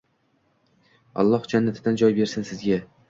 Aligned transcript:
Alloh 1.23 1.45
jannatidan 1.53 2.01
joy 2.03 2.13
bersin 2.21 2.49
sizga 2.51 2.81